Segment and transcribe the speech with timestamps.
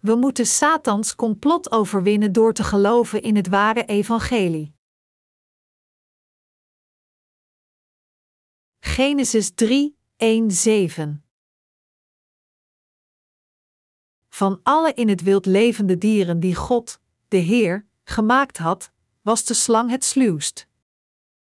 [0.00, 4.74] We moeten Satans complot overwinnen door te geloven in het ware evangelie.
[8.80, 11.24] Genesis 3, 1, 7
[14.28, 18.92] Van alle in het wild levende dieren die God, de Heer, gemaakt had,
[19.22, 20.68] was de slang het sluwst.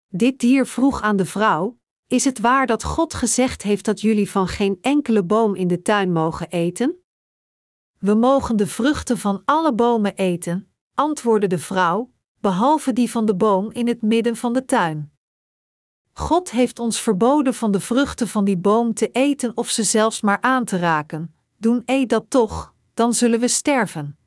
[0.09, 4.31] Dit dier vroeg aan de vrouw: Is het waar dat God gezegd heeft dat jullie
[4.31, 7.02] van geen enkele boom in de tuin mogen eten?
[8.03, 13.35] We mogen de vruchten van alle bomen eten, antwoordde de vrouw, behalve die van de
[13.35, 15.13] boom in het midden van de tuin.
[16.13, 20.21] God heeft ons verboden van de vruchten van die boom te eten of ze zelfs
[20.21, 21.35] maar aan te raken.
[21.57, 24.19] Doen eet dat toch, dan zullen we sterven.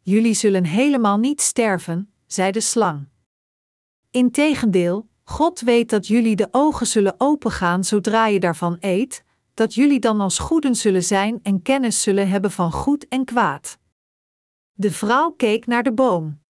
[0.00, 3.08] Jullie zullen helemaal niet sterven, zei de slang.
[4.10, 9.24] Integendeel, God weet dat jullie de ogen zullen opengaan zodra je daarvan eet,
[9.60, 13.78] dat jullie dan als goeden zullen zijn en kennis zullen hebben van goed en kwaad.
[14.72, 16.40] De vrouw keek naar de boom.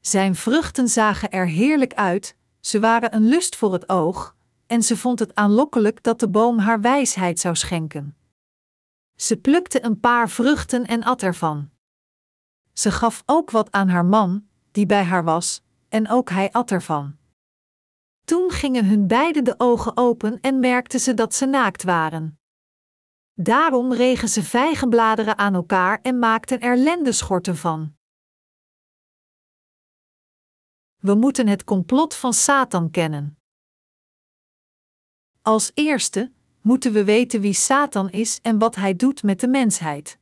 [0.00, 4.36] Zijn vruchten zagen er heerlijk uit, ze waren een lust voor het oog,
[4.66, 8.16] en ze vond het aanlokkelijk dat de boom haar wijsheid zou schenken.
[9.16, 11.70] Ze plukte een paar vruchten en at ervan.
[12.72, 16.70] Ze gaf ook wat aan haar man, die bij haar was, en ook hij at
[16.70, 17.16] ervan.
[18.30, 22.40] Toen gingen hun beiden de ogen open en merkten ze dat ze naakt waren.
[23.34, 27.96] Daarom regen ze vijgenbladeren aan elkaar en maakten er lendeschorten van.
[30.96, 33.38] We moeten het complot van Satan kennen.
[35.42, 40.18] Als eerste moeten we weten wie Satan is en wat hij doet met de mensheid.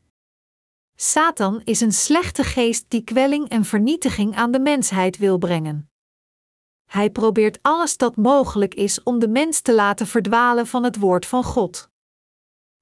[0.94, 5.87] Satan is een slechte geest die kwelling en vernietiging aan de mensheid wil brengen.
[6.88, 11.26] Hij probeert alles dat mogelijk is om de mens te laten verdwalen van het woord
[11.26, 11.90] van God.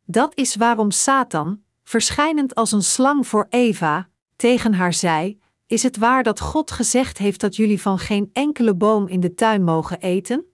[0.05, 5.97] Dat is waarom Satan, verschijnend als een slang voor Eva, tegen haar zei: Is het
[5.97, 10.01] waar dat God gezegd heeft dat jullie van geen enkele boom in de tuin mogen
[10.01, 10.45] eten?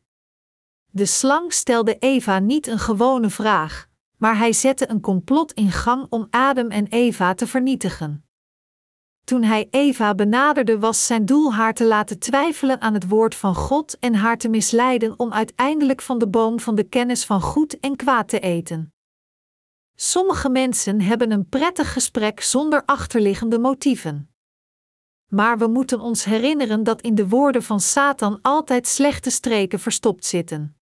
[0.86, 6.06] De slang stelde Eva niet een gewone vraag, maar hij zette een complot in gang
[6.08, 8.24] om Adam en Eva te vernietigen.
[9.24, 13.54] Toen hij Eva benaderde, was zijn doel haar te laten twijfelen aan het woord van
[13.54, 17.80] God en haar te misleiden om uiteindelijk van de boom van de kennis van goed
[17.80, 18.94] en kwaad te eten.
[19.94, 24.34] Sommige mensen hebben een prettig gesprek zonder achterliggende motieven.
[25.28, 30.24] Maar we moeten ons herinneren dat in de woorden van Satan altijd slechte streken verstopt
[30.24, 30.76] zitten.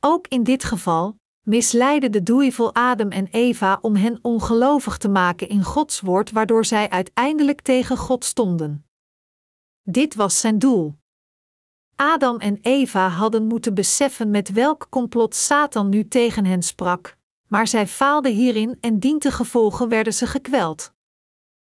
[0.00, 1.17] Ook in dit geval,
[1.48, 6.64] misleidde de duivel Adam en Eva om hen ongelovig te maken in Gods woord, waardoor
[6.64, 8.86] zij uiteindelijk tegen God stonden.
[9.82, 10.94] Dit was zijn doel.
[11.96, 17.16] Adam en Eva hadden moeten beseffen met welk complot Satan nu tegen hen sprak,
[17.46, 20.92] maar zij faalden hierin en dientengevolgen werden ze gekweld.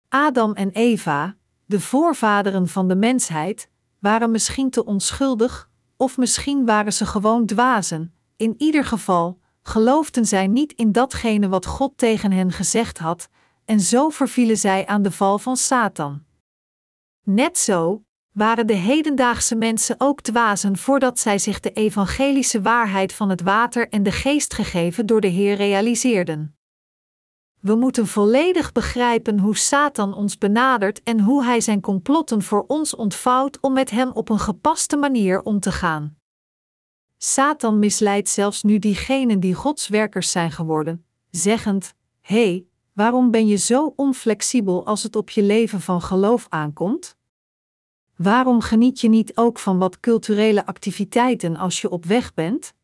[0.09, 1.37] Adam en Eva,
[1.67, 8.15] de voorvaderen van de mensheid, waren misschien te onschuldig, of misschien waren ze gewoon dwazen.
[8.37, 13.29] In ieder geval, geloofden zij niet in datgene wat God tegen hen gezegd had,
[13.65, 16.25] en zo vervielen zij aan de val van Satan.
[17.25, 18.03] Net zo
[18.33, 23.89] waren de hedendaagse mensen ook dwazen voordat zij zich de evangelische waarheid van het water
[23.89, 26.57] en de geest gegeven door de Heer realiseerden.
[27.61, 32.97] We moeten volledig begrijpen hoe Satan ons benadert en hoe hij zijn complotten voor ons
[32.97, 36.18] ontvouwt om met hem op een gepaste manier om te gaan.
[37.19, 43.47] Satan misleidt zelfs nu diegenen die Gods werkers zijn geworden, zeggend: Hé, hey, waarom ben
[43.47, 47.17] je zo onflexibel als het op je leven van geloof aankomt?
[48.17, 52.75] Waarom geniet je niet ook van wat culturele activiteiten als je op weg bent?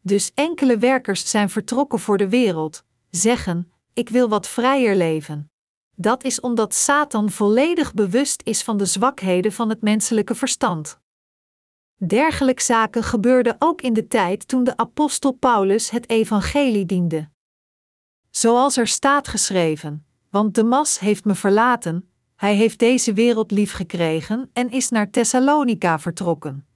[0.00, 5.50] Dus enkele werkers zijn vertrokken voor de wereld, zeggen: Ik wil wat vrijer leven.
[5.94, 11.00] Dat is omdat Satan volledig bewust is van de zwakheden van het menselijke verstand.
[12.06, 17.28] Dergelijke zaken gebeurden ook in de tijd toen de apostel Paulus het evangelie diende.
[18.30, 23.72] Zoals er staat geschreven: Want de mas heeft me verlaten, hij heeft deze wereld lief
[23.72, 26.66] gekregen en is naar Thessalonica vertrokken.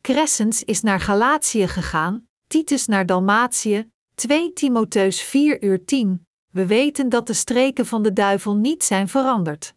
[0.00, 6.26] Crescens is naar Galatië gegaan, Titus naar Dalmatië, 2 Timotheus 4 uur 10.
[6.50, 9.74] We weten dat de streken van de duivel niet zijn veranderd.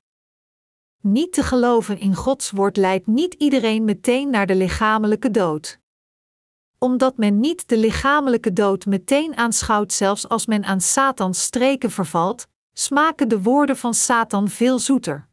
[1.02, 5.80] Niet te geloven in Gods woord leidt niet iedereen meteen naar de lichamelijke dood.
[6.78, 12.48] Omdat men niet de lichamelijke dood meteen aanschouwt, zelfs als men aan Satans streken vervalt,
[12.74, 15.28] smaken de woorden van Satan veel zoeter.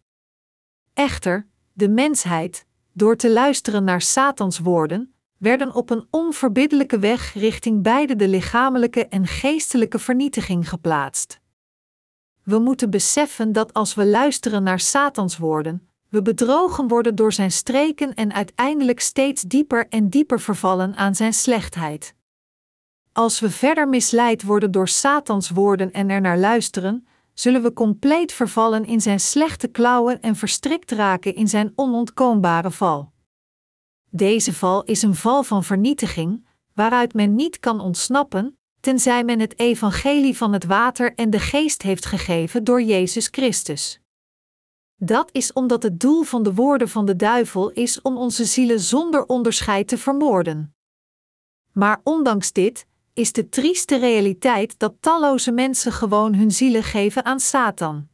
[0.93, 7.83] Echter, de mensheid, door te luisteren naar Satans woorden, werden op een onverbiddelijke weg richting
[7.83, 11.41] beide de lichamelijke en geestelijke vernietiging geplaatst.
[12.45, 17.53] We moeten beseffen dat als we luisteren naar Satans woorden, we bedrogen worden door zijn
[17.53, 22.15] streken en uiteindelijk steeds dieper en dieper vervallen aan zijn slechtheid.
[23.13, 28.33] Als we verder misleid worden door Satans woorden en er naar luisteren, zullen we compleet
[28.33, 33.13] vervallen in zijn slechte klauwen en verstrikt raken in zijn onontkoombare val.
[34.11, 39.59] Deze val is een val van vernietiging, waaruit men niet kan ontsnappen, tenzij men het
[39.59, 44.01] evangelie van het water en de geest heeft gegeven door Jezus Christus.
[44.97, 48.81] Dat is omdat het doel van de woorden van de duivel is om onze zielen
[48.81, 50.75] zonder onderscheid te vermoorden.
[51.73, 57.41] Maar ondanks dit is de trieste realiteit dat talloze mensen gewoon hun zielen geven aan
[57.41, 58.09] Satan.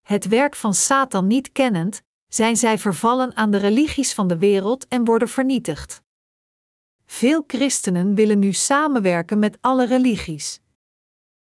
[0.00, 4.88] Het werk van Satan niet kennend, zijn zij vervallen aan de religies van de wereld
[4.88, 6.02] en worden vernietigd.
[7.10, 10.60] Veel christenen willen nu samenwerken met alle religies.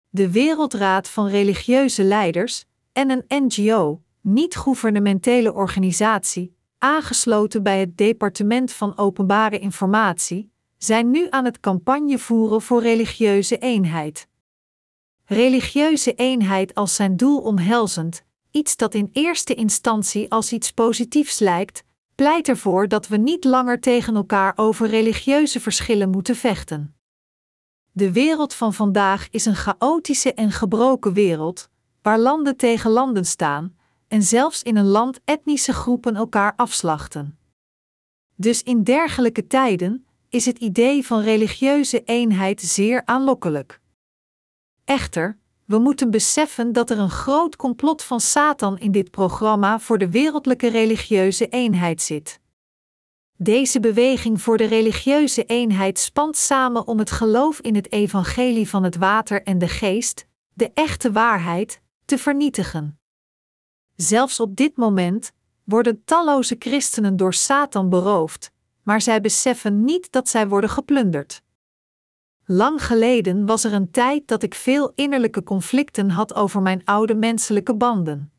[0.10, 8.98] De Wereldraad van Religieuze Leiders en een NGO, niet-gouvernementele organisatie, aangesloten bij het Departement van
[8.98, 14.28] Openbare Informatie, zijn nu aan het campagne voeren voor religieuze eenheid.
[15.26, 21.84] Religieuze eenheid als zijn doel omhelzend, iets dat in eerste instantie als iets positiefs lijkt,
[22.22, 26.96] pleit ervoor dat we niet langer tegen elkaar over religieuze verschillen moeten vechten.
[27.92, 31.70] De wereld van vandaag is een chaotische en gebroken wereld,
[32.02, 33.76] waar landen tegen landen staan,
[34.08, 37.40] en zelfs in een land etnische groepen elkaar afslachten.
[38.36, 43.82] Dus in dergelijke tijden is het idee van religieuze eenheid zeer aanlokkelijk.
[44.86, 45.38] Echter,
[45.72, 50.10] we moeten beseffen dat er een groot complot van Satan in dit programma voor de
[50.10, 52.40] wereldlijke religieuze eenheid zit.
[53.38, 58.84] Deze beweging voor de religieuze eenheid spant samen om het geloof in het evangelie van
[58.84, 63.00] het water en de geest, de echte waarheid, te vernietigen.
[63.96, 65.32] Zelfs op dit moment
[65.64, 68.52] worden talloze christenen door Satan beroofd,
[68.84, 71.42] maar zij beseffen niet dat zij worden geplunderd.
[72.54, 77.16] Lang geleden was er een tijd dat ik veel innerlijke conflicten had over mijn oude
[77.16, 78.32] menselijke banden.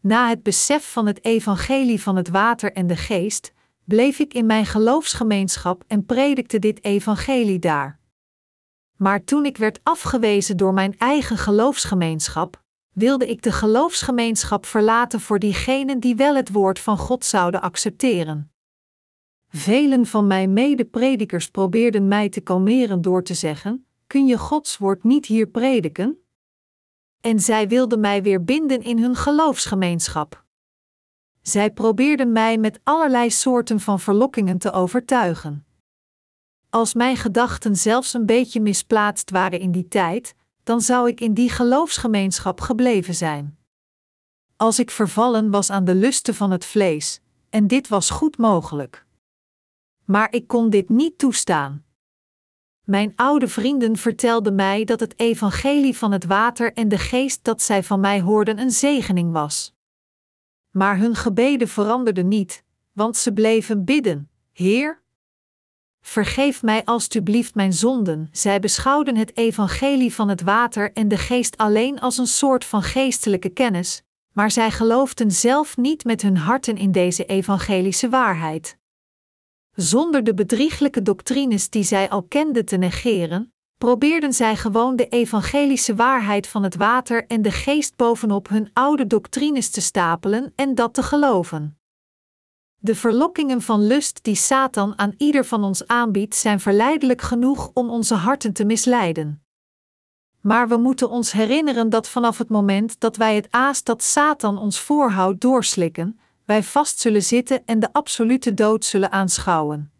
[0.00, 3.52] Na het besef van het evangelie van het water en de geest,
[3.84, 7.98] bleef ik in mijn geloofsgemeenschap en predikte dit evangelie daar.
[8.96, 15.38] Maar toen ik werd afgewezen door mijn eigen geloofsgemeenschap, wilde ik de geloofsgemeenschap verlaten voor
[15.38, 18.51] diegenen die wel het woord van God zouden accepteren.
[19.54, 25.04] Velen van mijn medepredikers probeerden mij te kalmeren door te zeggen: Kun je Gods woord
[25.04, 26.18] niet hier prediken?
[27.20, 30.44] En zij wilden mij weer binden in hun geloofsgemeenschap.
[31.42, 35.66] Zij probeerden mij met allerlei soorten van verlokkingen te overtuigen.
[36.70, 41.34] Als mijn gedachten zelfs een beetje misplaatst waren in die tijd, dan zou ik in
[41.34, 43.58] die geloofsgemeenschap gebleven zijn.
[44.56, 47.20] Als ik vervallen was aan de lusten van het vlees,
[47.50, 49.06] en dit was goed mogelijk
[50.12, 51.84] maar ik kon dit niet toestaan.
[52.84, 57.62] Mijn oude vrienden vertelden mij dat het evangelie van het water en de geest dat
[57.62, 59.74] zij van mij hoorden een zegening was.
[60.70, 65.02] Maar hun gebeden veranderden niet, want ze bleven bidden: Heer,
[66.00, 68.28] vergeef mij alstublieft mijn zonden.
[68.32, 72.82] Zij beschouwden het evangelie van het water en de geest alleen als een soort van
[72.82, 78.80] geestelijke kennis, maar zij geloofden zelf niet met hun harten in deze evangelische waarheid.
[79.74, 85.94] Zonder de bedrieglijke doctrines die zij al kenden te negeren, probeerden zij gewoon de evangelische
[85.94, 90.94] waarheid van het water en de geest bovenop hun oude doctrines te stapelen en dat
[90.94, 91.78] te geloven.
[92.76, 97.90] De verlokkingen van lust die Satan aan ieder van ons aanbiedt, zijn verleidelijk genoeg om
[97.90, 99.44] onze harten te misleiden.
[100.40, 104.58] Maar we moeten ons herinneren dat vanaf het moment dat wij het aas dat Satan
[104.58, 109.92] ons voorhoudt doorslikken, wij vast zullen zitten en de absolute dood zullen aanschouwen.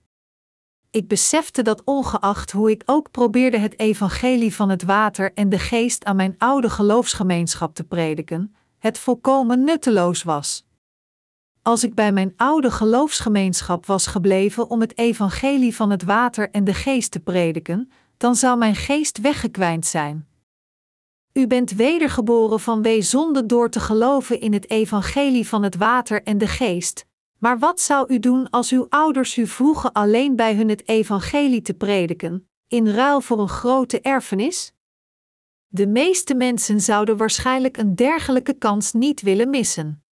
[0.90, 5.58] Ik besefte dat ongeacht hoe ik ook probeerde het evangelie van het water en de
[5.58, 10.66] geest aan mijn oude geloofsgemeenschap te prediken, het volkomen nutteloos was.
[11.62, 16.64] Als ik bij mijn oude geloofsgemeenschap was gebleven om het evangelie van het water en
[16.64, 20.26] de geest te prediken, dan zou mijn geest weggekwijnd zijn.
[21.32, 26.38] U bent wedergeboren vanwege zonde door te geloven in het evangelie van het water en
[26.38, 27.06] de geest.
[27.38, 31.62] Maar wat zou u doen als uw ouders u vroegen alleen bij hun het evangelie
[31.62, 34.72] te prediken, in ruil voor een grote erfenis?
[35.66, 40.04] De meeste mensen zouden waarschijnlijk een dergelijke kans niet willen missen.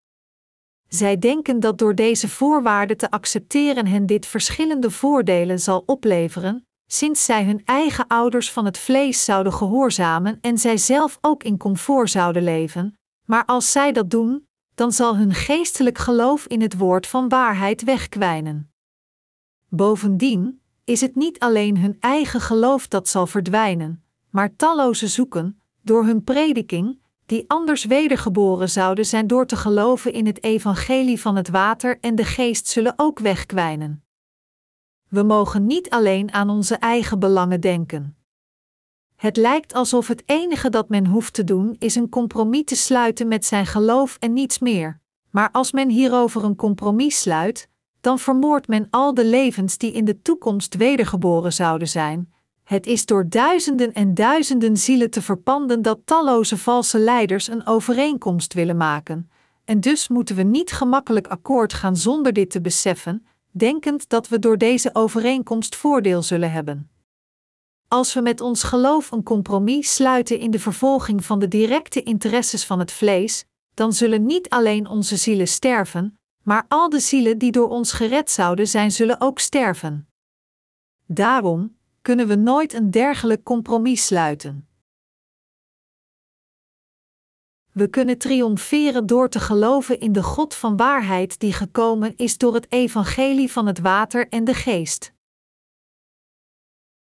[0.89, 7.25] Zij denken dat door deze voorwaarden te accepteren hen dit verschillende voordelen zal opleveren, sinds
[7.25, 12.11] zij hun eigen ouders van het vlees zouden gehoorzamen en zij zelf ook in comfort
[12.11, 17.07] zouden leven, maar als zij dat doen, dan zal hun geestelijk geloof in het woord
[17.07, 18.73] van waarheid wegkwijnen.
[19.69, 26.05] Bovendien is het niet alleen hun eigen geloof dat zal verdwijnen, maar talloze zoeken, door
[26.05, 31.49] hun prediking, die anders wedergeboren zouden zijn door te geloven in het evangelie van het
[31.49, 34.05] water en de geest zullen ook wegkwijnen.
[35.11, 38.17] We mogen niet alleen aan onze eigen belangen denken.
[39.17, 43.29] Het lijkt alsof het enige dat men hoeft te doen is een compromis te sluiten
[43.29, 45.01] met zijn geloof en niets meer.
[45.31, 47.69] Maar als men hierover een compromis sluit,
[48.01, 52.33] dan vermoordt men al de levens die in de toekomst wedergeboren zouden zijn.
[52.65, 58.55] Het is door duizenden en duizenden zielen te verpanden dat talloze valse leiders een overeenkomst
[58.55, 59.31] willen maken.
[59.65, 64.39] En dus moeten we niet gemakkelijk akkoord gaan zonder dit te beseffen, denkend dat we
[64.39, 66.91] door deze overeenkomst voordeel zullen hebben.
[67.89, 72.65] Als we met ons geloof een compromis sluiten in de vervolging van de directe interesses
[72.65, 77.53] van het vlees, dan zullen niet alleen onze zielen sterven, maar al de zielen die
[77.53, 80.09] door ons gered zouden zijn, zullen ook sterven.
[81.07, 84.70] Daarom kunnen we nooit een dergelijk compromis sluiten.
[87.73, 92.55] We kunnen triomferen door te geloven in de God van waarheid die gekomen is door
[92.55, 95.13] het evangelie van het water en de geest.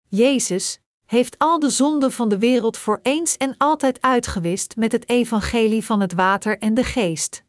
[0.09, 5.09] Jezus heeft al de zonden van de wereld voor eens en altijd uitgewist met het
[5.09, 7.45] evangelie van het water en de geest.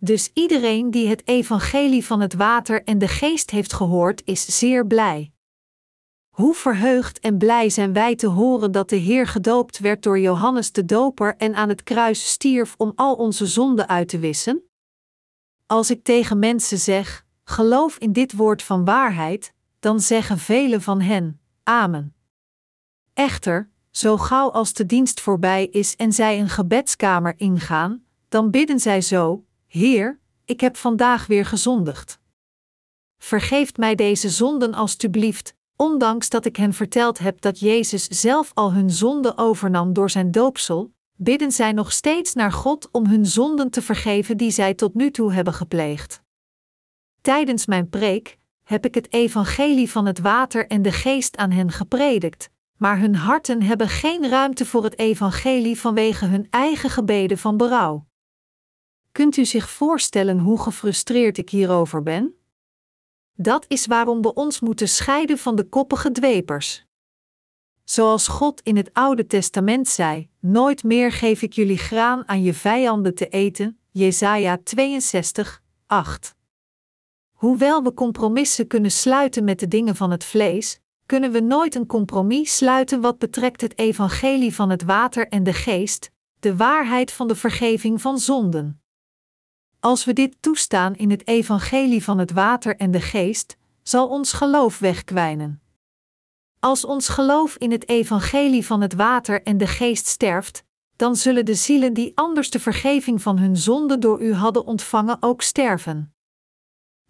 [0.00, 4.86] Dus iedereen die het evangelie van het water en de geest heeft gehoord, is zeer
[4.86, 5.32] blij.
[6.38, 10.72] Hoe verheugd en blij zijn wij te horen dat de Heer gedoopt werd door Johannes
[10.72, 14.62] de Doper en aan het kruis stierf om al onze zonden uit te wissen?
[15.66, 21.00] Als ik tegen mensen zeg: geloof in dit woord van waarheid, dan zeggen velen van
[21.00, 22.14] hen: Amen.
[23.14, 28.80] Echter, zo gauw als de dienst voorbij is en zij een gebedskamer ingaan, dan bidden
[28.80, 32.20] zij zo: Heer, ik heb vandaag weer gezondigd.
[33.18, 38.72] Vergeeft mij deze zonden alstublieft, ondanks dat ik hen verteld heb dat Jezus zelf al
[38.72, 43.70] hun zonden overnam door zijn doopsel, bidden zij nog steeds naar God om hun zonden
[43.70, 46.22] te vergeven die zij tot nu toe hebben gepleegd.
[47.20, 51.70] Tijdens mijn preek heb ik het evangelie van het water en de geest aan hen
[51.70, 57.56] gepredikt, maar hun harten hebben geen ruimte voor het evangelie vanwege hun eigen gebeden van
[57.56, 58.06] berouw.
[59.12, 62.34] Kunt u zich voorstellen hoe gefrustreerd ik hierover ben?
[63.40, 66.84] Dat is waarom we ons moeten scheiden van de koppige dwepers.
[67.84, 72.54] Zoals God in het Oude Testament zei: Nooit meer geef ik jullie graan aan je
[72.54, 73.78] vijanden te eten.
[73.90, 76.34] Jesaja 62, 8.
[77.32, 81.86] Hoewel we compromissen kunnen sluiten met de dingen van het vlees, kunnen we nooit een
[81.86, 87.28] compromis sluiten wat betrekt het evangelie van het water en de geest, de waarheid van
[87.28, 88.82] de vergeving van zonden.
[89.80, 94.32] Als we dit toestaan in het evangelie van het water en de geest, zal ons
[94.32, 95.62] geloof wegkwijnen.
[96.60, 100.64] Als ons geloof in het evangelie van het water en de geest sterft,
[100.96, 105.16] dan zullen de zielen die anders de vergeving van hun zonde door u hadden ontvangen
[105.20, 106.14] ook sterven.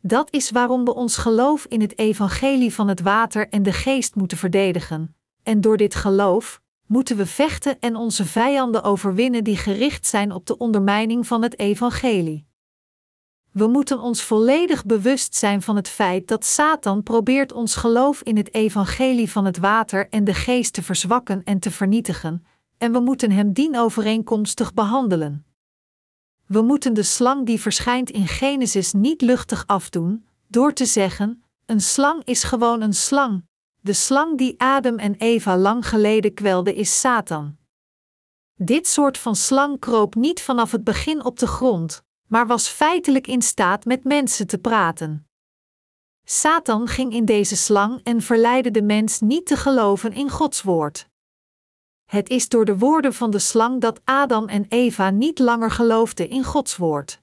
[0.00, 4.14] Dat is waarom we ons geloof in het evangelie van het water en de geest
[4.14, 10.06] moeten verdedigen, en door dit geloof moeten we vechten en onze vijanden overwinnen die gericht
[10.06, 12.47] zijn op de ondermijning van het evangelie.
[13.58, 18.36] We moeten ons volledig bewust zijn van het feit dat Satan probeert ons geloof in
[18.36, 22.46] het evangelie van het water en de geest te verzwakken en te vernietigen,
[22.76, 25.46] en we moeten hem dienovereenkomstig behandelen.
[26.46, 31.80] We moeten de slang die verschijnt in Genesis niet luchtig afdoen, door te zeggen: een
[31.80, 33.44] slang is gewoon een slang.
[33.80, 37.56] De slang die Adam en Eva lang geleden kwelde is Satan.
[38.54, 43.26] Dit soort van slang kroop niet vanaf het begin op de grond, maar was feitelijk
[43.26, 45.28] in staat met mensen te praten.
[46.24, 51.08] Satan ging in deze slang en verleidde de mens niet te geloven in Gods woord.
[52.04, 56.28] Het is door de woorden van de slang dat Adam en Eva niet langer geloofden
[56.28, 57.20] in Gods woord.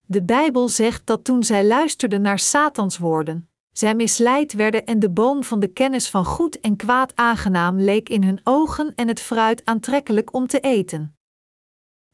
[0.00, 5.10] De Bijbel zegt dat toen zij luisterden naar Satans woorden, zij misleid werden en de
[5.10, 9.20] boom van de kennis van goed en kwaad aangenaam leek in hun ogen en het
[9.20, 11.16] fruit aantrekkelijk om te eten.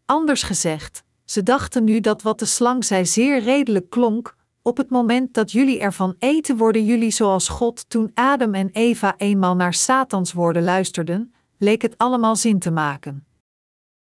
[0.05, 4.91] Anders gezegd, ze dachten nu dat wat de slang zei zeer redelijk klonk, op het
[4.91, 9.75] moment dat jullie ervan eten worden jullie zoals God toen Adam en Eva eenmaal naar
[9.75, 13.27] Satans woorden luisterden, leek het allemaal zin te maken.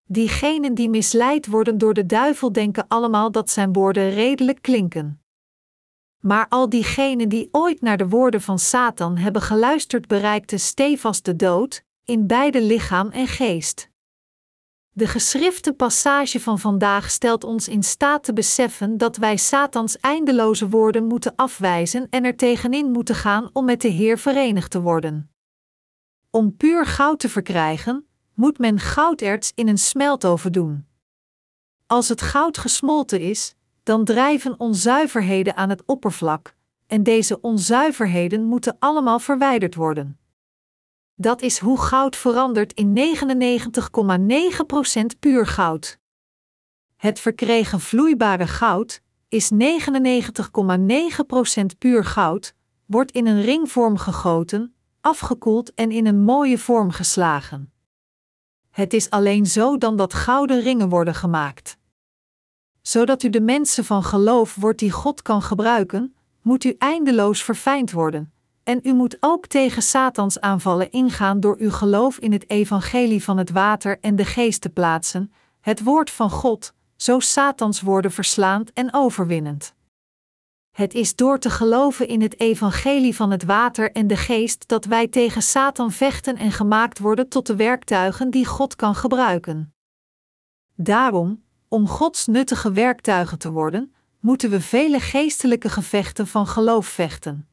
[0.07, 5.21] Diegenen die misleid worden door de duivel denken allemaal dat zijn woorden redelijk klinken.
[6.21, 11.37] Maar al diegenen die ooit naar de woorden van Satan hebben geluisterd, bereikten stevast de
[11.37, 13.93] dood, in beide lichaam en geest.
[14.97, 20.69] De geschrifte passage van vandaag stelt ons in staat te beseffen dat wij Satans eindeloze
[20.69, 25.31] woorden moeten afwijzen en er tegenin moeten gaan om met de Heer verenigd te worden.
[26.31, 30.87] Om puur goud te verkrijgen, moet men gouderts in een smeltoven doen.
[31.87, 36.55] Als het goud gesmolten is, dan drijven onzuiverheden aan het oppervlak,
[36.87, 40.19] en deze onzuiverheden moeten allemaal verwijderd worden.
[41.17, 43.01] Dat is hoe goud verandert in 99,9%
[45.21, 45.99] puur goud.
[46.97, 49.59] Het verkregen vloeibare goud is 99,9%
[51.79, 52.55] puur goud,
[52.87, 57.73] wordt in een ringvorm gegoten, afgekoeld en in een mooie vorm geslagen.
[58.71, 61.77] Het is alleen zo dan dat gouden ringen worden gemaakt.
[62.83, 67.93] Zodat u de mensen van geloof wordt die God kan gebruiken, moet u eindeloos verfijnd
[67.93, 68.34] worden,
[68.65, 73.39] en u moet ook tegen Satans aanvallen ingaan door uw geloof in het evangelie van
[73.39, 78.73] het water en de geest te plaatsen, het woord van God, zo Satans woorden verslaand
[78.73, 79.75] en overwinnend.
[80.71, 84.85] Het is door te geloven in het evangelie van het water en de geest dat
[84.85, 89.75] wij tegen Satan vechten en gemaakt worden tot de werktuigen die God kan gebruiken.
[90.75, 97.49] Daarom, om Gods nuttige werktuigen te worden, moeten we vele geestelijke gevechten van geloof vechten.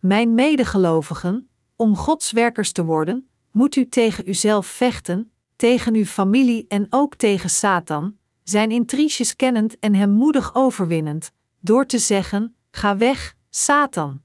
[0.00, 6.64] Mijn medegelovigen, om Gods werkers te worden, moet u tegen uzelf vechten, tegen uw familie
[6.68, 12.96] en ook tegen Satan, zijn intriges kennend en hem moedig overwinnend, door te zeggen: Ga
[12.96, 14.22] weg, Satan.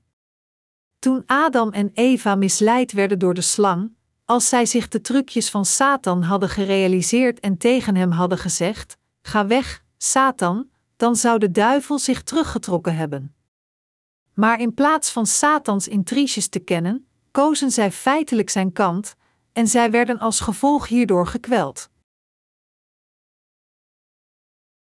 [0.99, 3.91] Toen Adam en Eva misleid werden door de slang,
[4.25, 9.47] als zij zich de trucjes van Satan hadden gerealiseerd en tegen hem hadden gezegd: Ga
[9.47, 13.35] weg, Satan, dan zou de duivel zich teruggetrokken hebben.
[14.41, 19.15] Maar in plaats van Satans intriges te kennen, kozen zij feitelijk zijn kant,
[19.51, 21.89] en zij werden als gevolg hierdoor gekweld.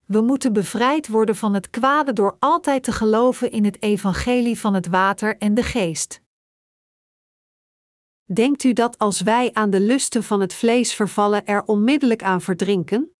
[0.06, 4.74] We moeten bevrijd worden van het kwade door altijd te geloven in het evangelie van
[4.74, 6.20] het water en de geest.
[8.24, 12.40] Denkt u dat als wij aan de lusten van het vlees vervallen, er onmiddellijk aan
[12.40, 13.14] verdrinken?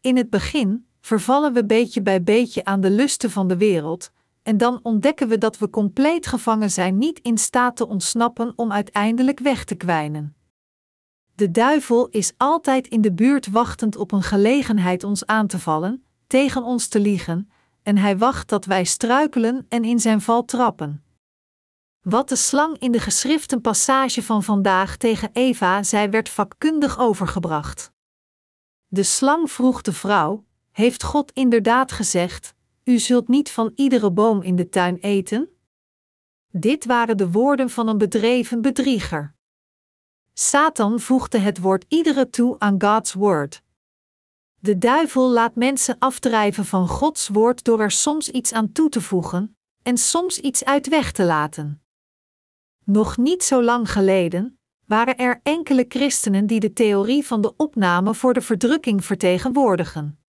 [0.00, 4.12] In het begin vervallen we beetje bij beetje aan de lusten van de wereld,
[4.42, 8.72] en dan ontdekken we dat we compleet gevangen zijn, niet in staat te ontsnappen om
[8.72, 10.36] uiteindelijk weg te kwijnen.
[11.34, 16.04] De duivel is altijd in de buurt wachtend op een gelegenheid ons aan te vallen,
[16.26, 17.50] tegen ons te liegen,
[17.82, 21.04] en hij wacht dat wij struikelen en in zijn val trappen.
[22.00, 27.92] Wat de slang in de geschriften passage van vandaag tegen Eva zei, werd vakkundig overgebracht.
[28.86, 34.42] De slang vroeg de vrouw: Heeft God inderdaad gezegd: U zult niet van iedere boom
[34.42, 35.48] in de tuin eten?
[36.50, 39.34] Dit waren de woorden van een bedreven bedrieger.
[40.32, 43.62] Satan voegde het woord iedere toe aan Gods woord.
[44.58, 49.00] De duivel laat mensen afdrijven van Gods woord door er soms iets aan toe te
[49.00, 51.82] voegen en soms iets uit weg te laten.
[52.84, 58.14] Nog niet zo lang geleden waren er enkele christenen die de theorie van de opname
[58.14, 60.21] voor de verdrukking vertegenwoordigen.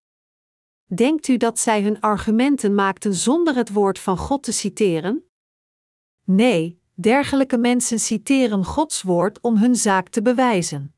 [0.85, 5.23] Denkt u dat zij hun argumenten maakten zonder het woord van God te citeren?
[6.23, 10.95] Nee, dergelijke mensen citeren Gods woord om hun zaak te bewijzen.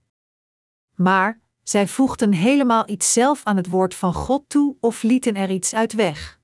[0.95, 5.49] Maar zij voegden helemaal iets zelf aan het woord van God toe of lieten er
[5.49, 6.39] iets uit weg.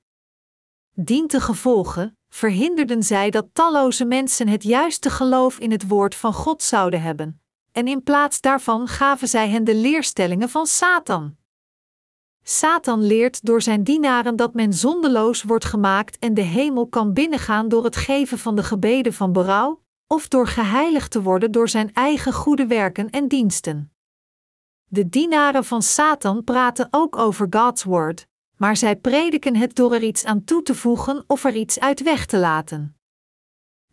[0.94, 6.32] Dient de gevolgen verhinderden zij dat talloze mensen het juiste geloof in het woord van
[6.32, 7.40] God zouden hebben,
[7.72, 11.36] en in plaats daarvan gaven zij hen de leerstellingen van Satan.
[12.42, 17.68] Satan leert door zijn dienaren dat men zondeloos wordt gemaakt en de hemel kan binnengaan
[17.68, 21.92] door het geven van de gebeden van berouw, of door geheiligd te worden door zijn
[21.94, 23.92] eigen goede werken en diensten.
[24.84, 28.26] De dienaren van Satan praten ook over God's word,
[28.56, 32.02] maar zij prediken het door er iets aan toe te voegen of er iets uit
[32.02, 32.96] weg te laten.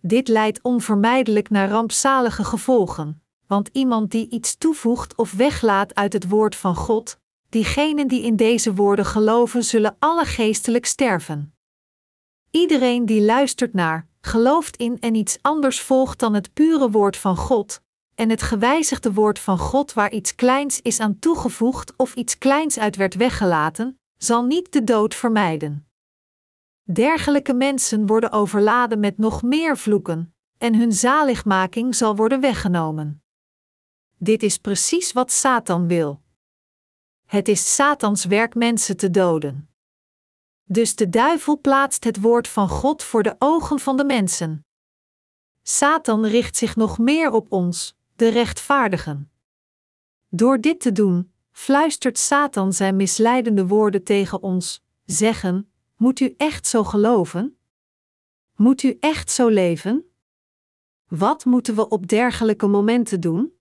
[0.01, 6.29] Dit leidt onvermijdelijk naar rampzalige gevolgen, want iemand die iets toevoegt of weglaat uit het
[6.29, 11.53] woord van God, diegenen die in deze woorden geloven, zullen alle geestelijk sterven.
[12.51, 17.38] Iedereen die luistert naar, gelooft in en iets anders volgt dan het pure woord van
[17.38, 17.81] God,
[18.15, 22.79] en het gewijzigde woord van God waar iets kleins is aan toegevoegd of iets kleins
[22.79, 25.88] uit werd weggelaten, zal niet de dood vermijden.
[26.83, 33.23] Dergelijke mensen worden overladen met nog meer vloeken, en hun zaligmaking zal worden weggenomen.
[34.17, 36.21] Dit is precies wat Satan wil.
[37.30, 39.70] Het is Satans werk mensen te doden.
[40.63, 44.65] Dus de duivel plaatst het woord van God voor de ogen van de mensen.
[45.62, 49.32] Satan richt zich nog meer op ons, de rechtvaardigen.
[50.30, 56.68] Door dit te doen, fluistert Satan zijn misleidende woorden tegen ons, zeggen: Moet u echt
[56.68, 57.58] zo geloven?
[58.56, 60.12] Moet u echt zo leven?
[61.08, 63.54] Wat moeten we op dergelijke momenten doen?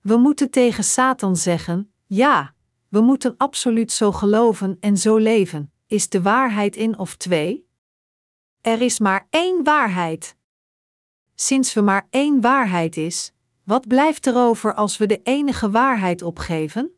[0.00, 2.53] We moeten tegen Satan zeggen: Ja,
[2.94, 5.72] we moeten absoluut zo geloven en zo leven.
[5.86, 7.68] Is de waarheid in of twee?
[8.60, 10.36] Er is maar één waarheid.
[11.34, 13.32] Sinds we maar één waarheid is,
[13.64, 16.90] wat blijft er over als we de enige waarheid opgeven?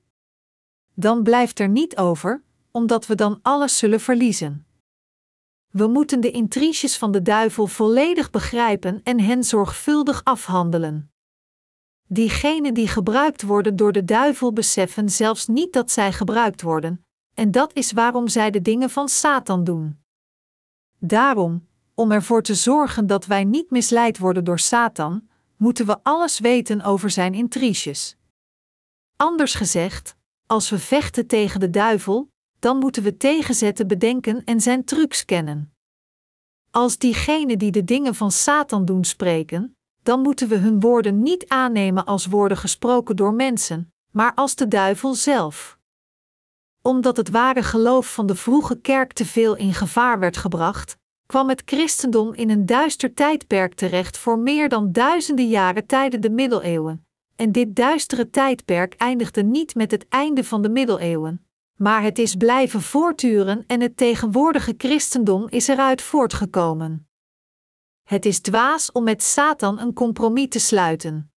[0.94, 4.66] Dan blijft er niet over, omdat we dan alles zullen verliezen.
[5.70, 11.11] We moeten de intriges van de duivel volledig begrijpen en hen zorgvuldig afhandelen.
[12.07, 17.51] Diegenen die gebruikt worden door de duivel beseffen zelfs niet dat zij gebruikt worden, en
[17.51, 19.99] dat is waarom zij de dingen van Satan doen.
[20.99, 26.38] Daarom, om ervoor te zorgen dat wij niet misleid worden door Satan, moeten we alles
[26.38, 28.16] weten over zijn intriges.
[29.16, 30.16] Anders gezegd,
[30.47, 35.73] als we vechten tegen de duivel, dan moeten we tegenzetten bedenken en zijn trucs kennen.
[36.71, 39.76] Als diegenen die de dingen van Satan doen spreken,
[40.07, 44.69] dan moeten we hun woorden niet aannemen als woorden gesproken door mensen, maar als de
[44.69, 45.79] duivel zelf.
[46.83, 51.49] Omdat het ware geloof van de vroege kerk te veel in gevaar werd gebracht, kwam
[51.49, 57.07] het christendom in een duister tijdperk terecht voor meer dan duizenden jaren tijdens de middeleeuwen.
[57.37, 62.35] En dit duistere tijdperk eindigde niet met het einde van de middeleeuwen, maar het is
[62.35, 67.06] blijven voortduren en het tegenwoordige christendom is eruit voortgekomen.
[68.07, 71.31] Het is dwaas om met Satan een compromis te sluiten.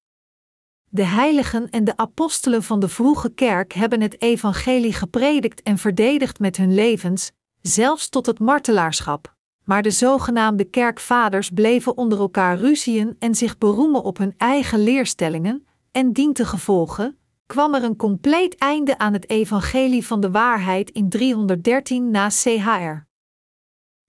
[0.89, 6.39] De heiligen en de apostelen van de vroege kerk hebben het evangelie gepredikt en verdedigd
[6.39, 9.37] met hun levens, zelfs tot het martelaarschap
[9.69, 15.67] maar de zogenaamde kerkvaders bleven onder elkaar ruzien en zich beroemen op hun eigen leerstellingen,
[15.91, 22.11] en dientengevolge kwam er een compleet einde aan het evangelie van de waarheid in 313
[22.11, 23.07] na CHR.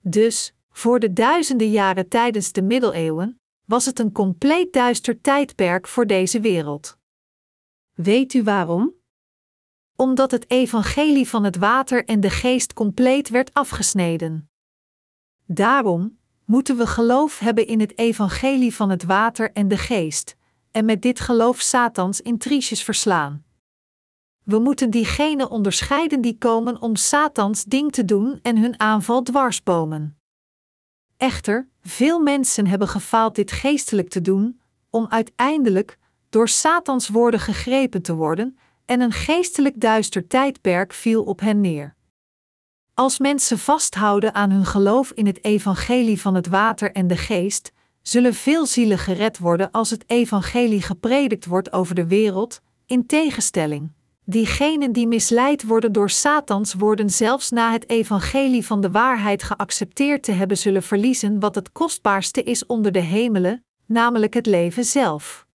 [0.03, 6.07] Dus, voor de duizenden jaren tijdens de middeleeuwen, was het een compleet duister tijdperk voor
[6.07, 6.99] deze wereld.
[7.95, 8.95] Weet u waarom?
[9.97, 14.51] Omdat het evangelie van het water en de geest compleet werd afgesneden.
[15.45, 20.37] Daarom moeten we geloof hebben in het evangelie van het water en de geest,
[20.71, 23.45] en met dit geloof Satans intriges verslaan.
[24.43, 30.20] We moeten diegenen onderscheiden die komen om Satans ding te doen en hun aanval dwarsbomen.
[31.21, 38.03] Echter, veel mensen hebben gefaald dit geestelijk te doen, om uiteindelijk door Satans woorden gegrepen
[38.03, 41.95] te worden, en een geestelijk duister tijdperk viel op hen neer.
[42.95, 47.73] Als mensen vasthouden aan hun geloof in het evangelie van het water en de geest,
[48.03, 53.93] zullen veel zielen gered worden als het evangelie gepredikt wordt over de wereld, in tegenstelling.
[54.31, 60.23] Diegenen die misleid worden door Satans woorden zelfs na het evangelie van de waarheid geaccepteerd
[60.23, 65.47] te hebben zullen verliezen wat het kostbaarste is onder de hemelen, namelijk het leven zelf.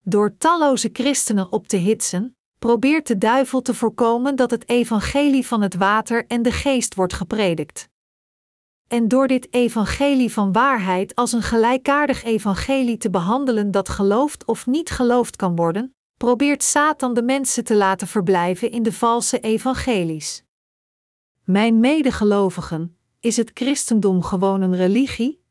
[0.00, 5.62] Door talloze christenen op te hitsen, probeert de duivel te voorkomen dat het evangelie van
[5.62, 7.88] het water en de geest wordt gepredikt.
[8.88, 14.66] En door dit evangelie van waarheid als een gelijkaardig evangelie te behandelen dat geloofd of
[14.66, 20.44] niet geloofd kan worden, probeert Satan de mensen te laten verblijven in de valse evangelies.
[21.42, 25.44] Mijn medegelovigen, is het christendom gewoon een religie?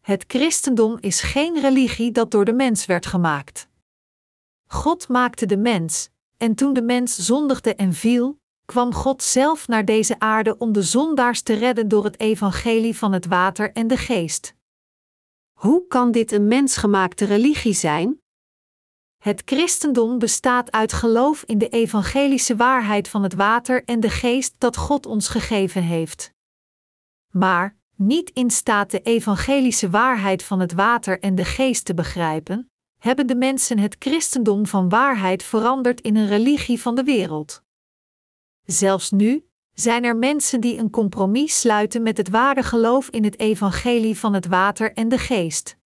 [0.00, 3.68] Het christendom is geen religie dat door de mens werd gemaakt.
[4.66, 9.84] God maakte de mens, en toen de mens zondigde en viel, kwam God zelf naar
[9.84, 13.96] deze aarde om de zondaars te redden door het evangelie van het water en de
[13.96, 14.54] geest.
[15.52, 18.20] Hoe kan dit een mensgemaakte religie zijn?
[19.18, 24.54] Het christendom bestaat uit geloof in de evangelische waarheid van het water en de geest
[24.58, 26.32] dat God ons gegeven heeft.
[27.32, 32.70] Maar, niet in staat de evangelische waarheid van het water en de geest te begrijpen,
[32.98, 37.62] hebben de mensen het christendom van waarheid veranderd in een religie van de wereld.
[38.64, 43.38] Zelfs nu zijn er mensen die een compromis sluiten met het ware geloof in het
[43.38, 45.76] evangelie van het water en de geest.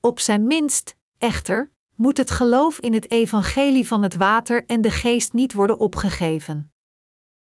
[0.00, 1.71] Op zijn minst, echter,
[2.02, 6.72] moet het geloof in het evangelie van het water en de geest niet worden opgegeven.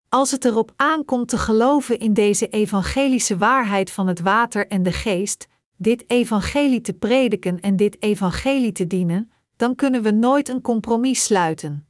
[0.09, 4.93] Als het erop aankomt te geloven in deze evangelische waarheid van het water en de
[4.93, 10.61] geest, dit evangelie te prediken en dit evangelie te dienen, dan kunnen we nooit een
[10.61, 11.87] compromis sluiten.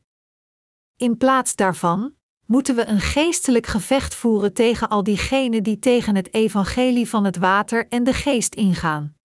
[0.97, 2.15] In plaats daarvan
[2.47, 7.37] moeten we een geestelijk gevecht voeren tegen al diegenen die tegen het evangelie van het
[7.37, 9.21] water en de geest ingaan.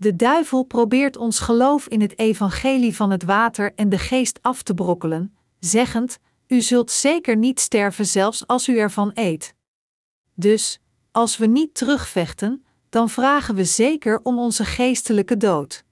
[0.00, 4.62] De duivel probeert ons geloof in het evangelie van het water en de geest af
[4.62, 9.54] te brokkelen, zeggend: U zult zeker niet sterven zelfs als u ervan eet.
[10.34, 15.84] Dus, als we niet terugvechten, dan vragen we zeker om onze geestelijke dood.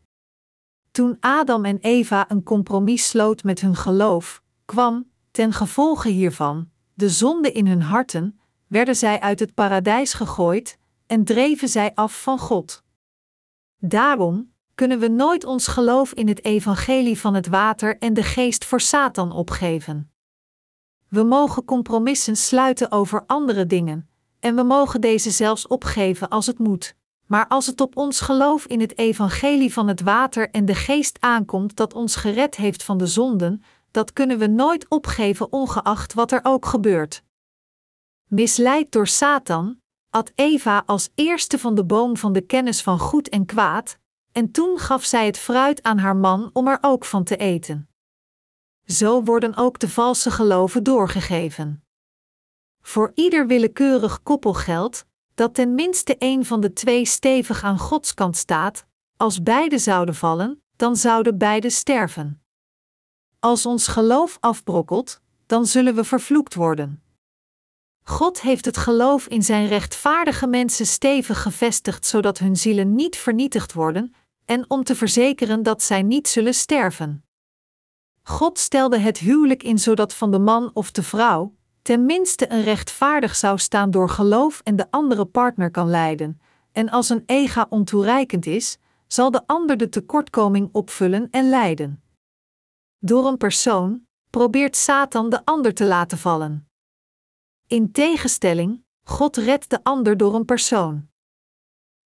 [0.90, 7.09] Toen Adam en Eva een compromis sloot met hun geloof, kwam, ten gevolge hiervan, de
[7.09, 12.38] zonde in hun harten, werden zij uit het paradijs gegooid en dreven zij af van
[12.38, 12.87] God.
[13.80, 18.64] Daarom kunnen we nooit ons geloof in het evangelie van het water en de geest
[18.64, 20.12] voor Satan opgeven.
[21.08, 24.08] We mogen compromissen sluiten over andere dingen,
[24.40, 26.96] en we mogen deze zelfs opgeven als het moet.
[27.26, 31.16] Maar als het op ons geloof in het evangelie van het water en de geest
[31.20, 36.32] aankomt dat ons gered heeft van de zonden, dat kunnen we nooit opgeven ongeacht wat
[36.32, 37.22] er ook gebeurt.
[38.26, 39.80] Misleid door Satan,
[40.11, 43.99] at Eva als eerste van de boom van de kennis van goed en kwaad,
[44.33, 47.88] en toen gaf zij het fruit aan haar man om er ook van te eten.
[48.85, 51.85] Zo worden ook de valse geloven doorgegeven.
[52.81, 58.14] Voor ieder willekeurig koppel geldt dat ten minste een van de twee stevig aan Gods
[58.14, 62.42] kant staat, als beide zouden vallen, dan zouden beide sterven.
[63.38, 67.03] Als ons geloof afbrokkelt, dan zullen we vervloekt worden.
[68.09, 73.73] God heeft het geloof in zijn rechtvaardige mensen stevig gevestigd zodat hun zielen niet vernietigd
[73.73, 77.25] worden en om te verzekeren dat zij niet zullen sterven.
[78.23, 82.62] God stelde het huwelijk in zodat van de man of de vrouw ten minste een
[82.62, 86.40] rechtvaardig zou staan door geloof en de andere partner kan leiden,
[86.73, 92.03] en als een ega ontoereikend is, zal de ander de tekortkoming opvullen en leiden.
[92.99, 96.67] Door een persoon probeert Satan de ander te laten vallen.
[97.68, 101.09] In tegenstelling, God redt de ander door een persoon.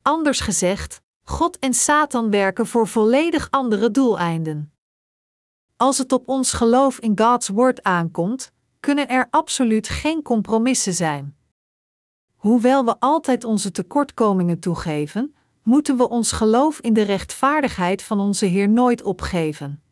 [0.02, 4.72] Anders gezegd, God en Satan werken voor volledig andere doeleinden.
[5.76, 11.36] Als het op ons geloof in Gods woord aankomt, kunnen er absoluut geen compromissen zijn.
[12.36, 18.46] Hoewel we altijd onze tekortkomingen toegeven, moeten we ons geloof in de rechtvaardigheid van onze
[18.46, 19.82] Heer nooit opgeven.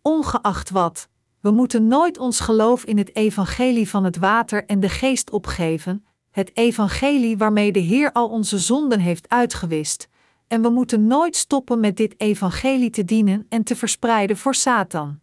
[0.00, 1.08] Ongeacht wat,
[1.42, 6.06] we moeten nooit ons geloof in het evangelie van het water en de geest opgeven,
[6.30, 10.08] het evangelie waarmee de Heer al onze zonden heeft uitgewist,
[10.46, 15.20] en we moeten nooit stoppen met dit evangelie te dienen en te verspreiden voor Satan.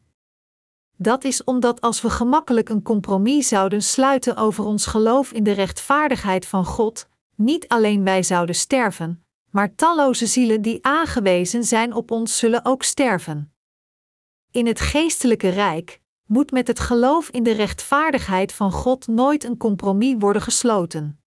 [0.97, 5.51] Dat is omdat als we gemakkelijk een compromis zouden sluiten over ons geloof in de
[5.51, 12.11] rechtvaardigheid van God, niet alleen wij zouden sterven, maar talloze zielen die aangewezen zijn op
[12.11, 13.53] ons zullen ook sterven.
[14.51, 19.57] In het geestelijke rijk moet met het geloof in de rechtvaardigheid van God nooit een
[19.57, 21.21] compromis worden gesloten.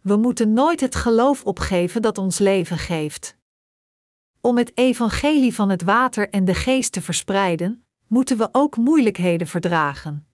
[0.00, 3.36] We moeten nooit het geloof opgeven dat ons leven geeft.
[4.40, 9.46] Om het evangelie van het water en de geest te verspreiden, moeten we ook moeilijkheden
[9.46, 10.26] verdragen.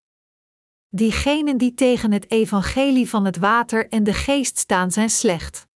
[0.88, 5.66] Diegenen die tegen het evangelie van het water en de geest staan, zijn slecht.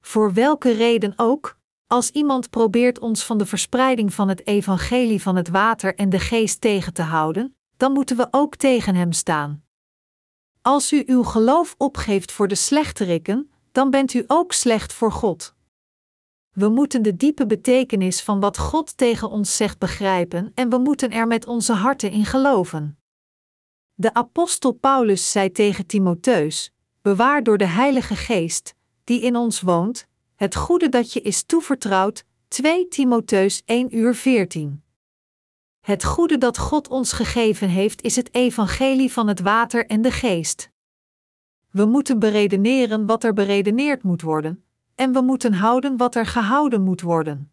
[0.00, 1.58] Voor welke reden ook,
[1.94, 6.18] als iemand probeert ons van de verspreiding van het evangelie van het water en de
[6.18, 9.64] geest tegen te houden, dan moeten we ook tegen hem staan.
[10.62, 15.54] Als u uw geloof opgeeft voor de slechterikken, dan bent u ook slecht voor God.
[16.52, 21.10] We moeten de diepe betekenis van wat God tegen ons zegt begrijpen en we moeten
[21.10, 22.98] er met onze harten in geloven.
[23.94, 30.06] De apostel Paulus zei tegen Timotheus: Bewaar door de Heilige Geest, die in ons woont,
[30.34, 32.24] het goede dat je is toevertrouwd.
[32.48, 34.82] 2 Timotheus 1 uur 14.
[35.80, 40.10] Het goede dat God ons gegeven heeft is het evangelie van het water en de
[40.10, 40.70] geest.
[41.70, 46.82] We moeten beredeneren wat er beredeneerd moet worden, en we moeten houden wat er gehouden
[46.82, 47.52] moet worden.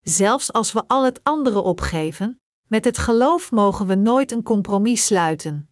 [0.00, 5.06] Zelfs als we al het andere opgeven, met het geloof mogen we nooit een compromis
[5.06, 5.70] sluiten.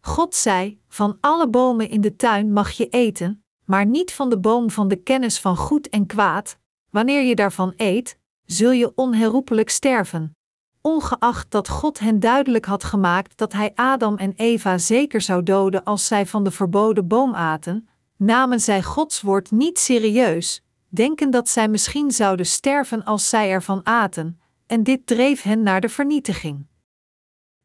[0.00, 4.38] God zei: Van alle bomen in de tuin mag je eten, maar niet van de
[4.38, 6.58] boom van de kennis van goed en kwaad.
[6.90, 10.36] Wanneer je daarvan eet, zul je onherroepelijk sterven.
[10.80, 15.84] Ongeacht dat God hen duidelijk had gemaakt dat hij Adam en Eva zeker zou doden
[15.84, 21.48] als zij van de verboden boom aten, namen zij Gods woord niet serieus, denken dat
[21.48, 26.66] zij misschien zouden sterven als zij ervan aten, en dit dreef hen naar de vernietiging.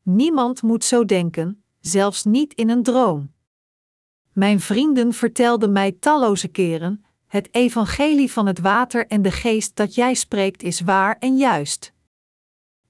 [0.03, 3.31] Niemand moet zo denken, zelfs niet in een droom.
[4.39, 9.95] Mijn vrienden vertelden mij talloze keren: het evangelie van het water en de geest dat
[9.95, 11.93] jij spreekt is waar en juist.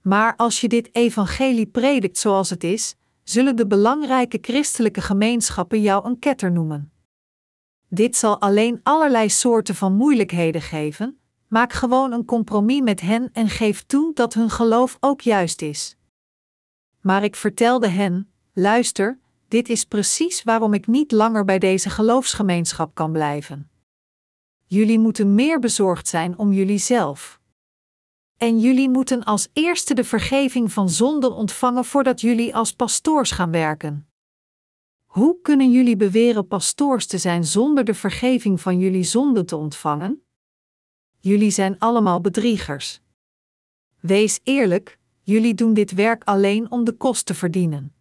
[0.02, 6.06] Maar als je dit evangelie predikt zoals het is, zullen de belangrijke christelijke gemeenschappen jou
[6.06, 6.92] een ketter noemen.
[7.88, 11.20] Dit zal alleen allerlei soorten van moeilijkheden geven.
[11.48, 15.98] Maak gewoon een compromis met hen en geef toe dat hun geloof ook juist is.
[17.02, 22.96] Maar ik vertelde hen: luister, dit is precies waarom ik niet langer bij deze geloofsgemeenschap
[22.96, 23.70] kan blijven.
[24.66, 27.40] Jullie moeten meer bezorgd zijn om jullie zelf.
[28.38, 33.52] En jullie moeten als eerste de vergeving van zonden ontvangen voordat jullie als pastoors gaan
[33.52, 34.08] werken.
[35.06, 40.24] Hoe kunnen jullie beweren pastoors te zijn zonder de vergeving van jullie zonden te ontvangen?
[41.20, 43.02] Jullie zijn allemaal bedriegers.
[44.00, 47.94] Wees eerlijk, jullie doen dit werk alleen om de kost te verdienen.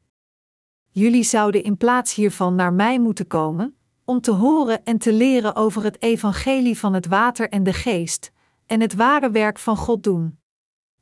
[0.99, 5.55] Jullie zouden in plaats hiervan naar mij moeten komen, om te horen en te leren
[5.55, 8.33] over het evangelie van het water en de geest,
[8.67, 10.39] en het ware werk van God doen.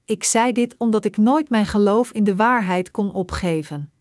[0.05, 3.93] Ik zei dit omdat ik nooit mijn geloof in de waarheid kon opgeven.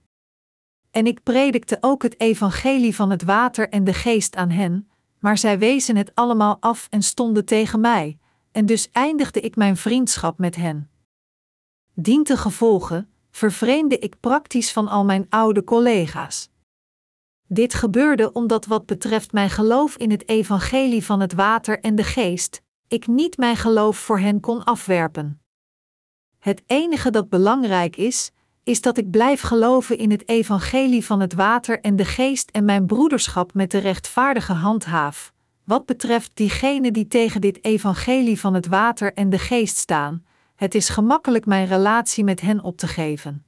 [0.92, 5.38] En ik predikte ook het evangelie van het water en de geest aan hen, maar
[5.38, 8.18] zij wezen het allemaal af en stonden tegen mij,
[8.52, 10.90] en dus eindigde ik mijn vriendschap met hen.
[11.94, 16.50] Dient gevolgen vervreemde ik praktisch van al mijn oude collega's.
[17.48, 22.04] Dit gebeurde omdat wat betreft mijn geloof in het evangelie van het water en de
[22.04, 25.42] geest, ik niet mijn geloof voor hen kon afwerpen.
[26.40, 28.32] Het enige dat belangrijk is,
[28.64, 32.66] is dat ik blijf geloven in het evangelie van het water en de geest en
[32.66, 35.34] mijn broederschap met de rechtvaardige handhaaf.
[35.64, 40.24] Wat betreft diegenen die tegen dit evangelie van het water en de geest staan,
[40.56, 43.46] het is gemakkelijk mijn relatie met hen op te geven.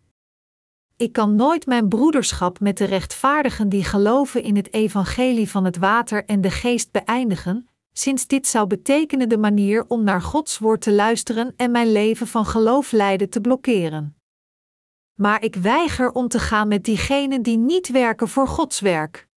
[0.98, 5.78] Ik kan nooit mijn broederschap met de rechtvaardigen die geloven in het evangelie van het
[5.78, 10.82] water en de geest beëindigen, sinds dit zou betekenen de manier om naar Gods woord
[10.82, 14.15] te luisteren en mijn leven van geloof leiden te blokkeren.
[15.13, 19.28] Maar ik weiger om te gaan met diegenen die niet werken voor Gods werk.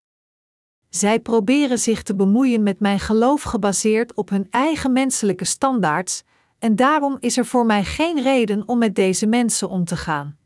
[0.89, 6.23] Zij proberen zich te bemoeien met mijn geloof gebaseerd op hun eigen menselijke standaards,
[6.61, 10.39] en daarom is er voor mij geen reden om met deze mensen om te gaan.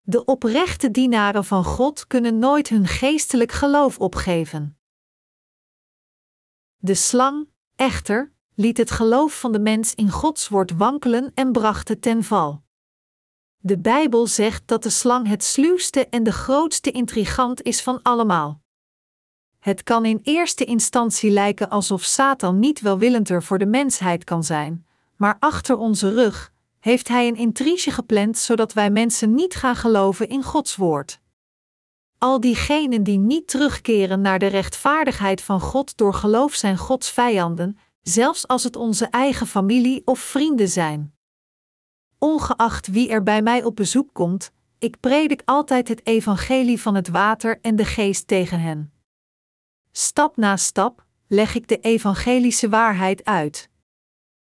[0.00, 4.78] De oprechte dienaren van God kunnen nooit hun geestelijk geloof opgeven.
[6.76, 11.88] De slang, echter, liet het geloof van de mens in Gods woord wankelen en bracht
[11.88, 12.62] het ten val.
[13.56, 18.63] De Bijbel zegt dat de slang het sluwste en de grootste intrigant is van allemaal.
[19.64, 24.86] Het kan in eerste instantie lijken alsof Satan niet welwillender voor de mensheid kan zijn,
[25.16, 30.28] maar achter onze rug heeft hij een intrige gepland zodat wij mensen niet gaan geloven
[30.28, 31.20] in Gods woord.
[32.18, 37.78] Al diegenen die niet terugkeren naar de rechtvaardigheid van God door geloof zijn Gods vijanden,
[38.02, 41.14] zelfs als het onze eigen familie of vrienden zijn.
[42.18, 47.08] Ongeacht wie er bij mij op bezoek komt, ik predik altijd het evangelie van het
[47.08, 48.93] water en de geest tegen hen.
[49.96, 53.70] Stap na stap leg ik de evangelische waarheid uit.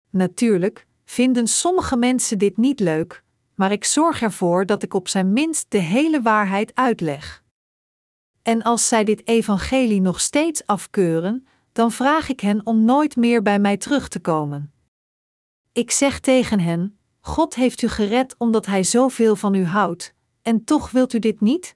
[0.10, 3.24] Natuurlijk vinden sommige mensen dit niet leuk,
[3.56, 7.44] maar ik zorg ervoor dat ik op zijn minst de hele waarheid uitleg.
[8.42, 13.42] En als zij dit evangelie nog steeds afkeuren, dan vraag ik hen om nooit meer
[13.42, 14.74] bij mij terug te komen.
[15.72, 20.64] Ik zeg tegen hen: God heeft u gered omdat Hij zoveel van u houdt, en
[20.64, 21.76] toch wilt u dit niet?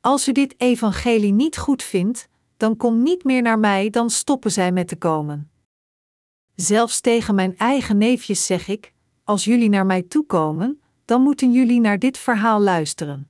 [0.00, 4.52] Als u dit evangelie niet goed vindt, dan kom niet meer naar mij, dan stoppen
[4.52, 5.50] zij met te komen.
[6.54, 8.92] Zelfs tegen mijn eigen neefjes zeg ik:
[9.24, 13.28] als jullie naar mij toekomen, dan moeten jullie naar dit verhaal luisteren.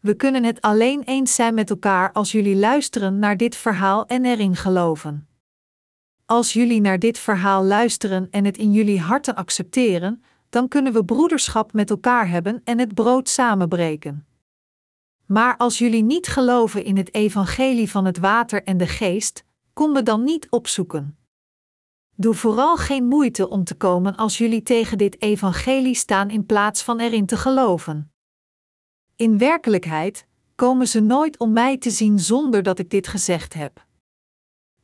[0.00, 4.24] We kunnen het alleen eens zijn met elkaar als jullie luisteren naar dit verhaal en
[4.24, 5.28] erin geloven.
[6.26, 11.04] Als jullie naar dit verhaal luisteren en het in jullie harten accepteren, dan kunnen we
[11.04, 14.26] broederschap met elkaar hebben en het brood samenbreken.
[15.34, 19.92] Maar als jullie niet geloven in het evangelie van het water en de geest, kom
[19.92, 21.18] me dan niet opzoeken.
[22.16, 26.82] Doe vooral geen moeite om te komen als jullie tegen dit evangelie staan in plaats
[26.82, 28.12] van erin te geloven.
[29.16, 33.86] In werkelijkheid komen ze nooit om mij te zien zonder dat ik dit gezegd heb.